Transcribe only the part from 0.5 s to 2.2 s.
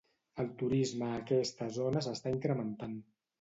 turisme a aquesta zona